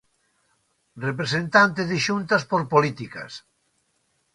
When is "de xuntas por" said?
1.89-2.61